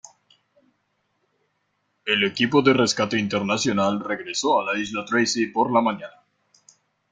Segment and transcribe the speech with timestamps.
[2.07, 6.23] El equipo de Rescate Internacional regreso a la Isla Tracy por la mañana.